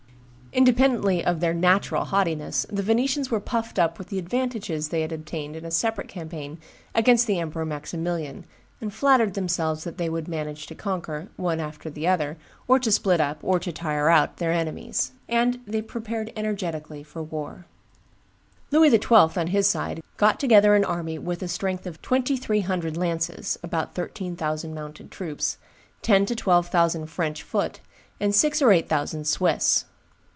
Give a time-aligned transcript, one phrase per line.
[0.53, 5.13] Independently of their natural haughtiness, the Venetians were puffed up with the advantages they had
[5.13, 6.57] obtained in a separate campaign
[6.93, 8.45] against the Emperor Maximilian,
[8.81, 12.35] and flattered themselves that they would manage to conquer, one after the other,
[12.67, 17.23] or to split up, or to tire out, their enemies; and they prepared energetically for
[17.23, 17.65] war.
[18.71, 19.05] Louis XII.,
[19.39, 23.57] on his side, got together an army with a strength of twenty three hundred lances
[23.63, 25.57] (about thirteen thousand mounted troops),
[26.01, 27.79] ten to twelve thousand French foot,
[28.19, 29.85] and six or eight thousand Swiss.